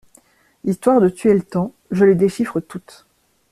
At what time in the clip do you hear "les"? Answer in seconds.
2.05-2.15